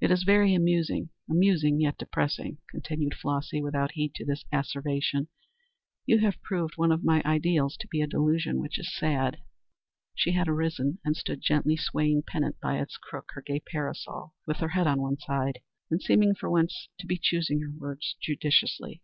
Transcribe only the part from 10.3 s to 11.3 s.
had arisen and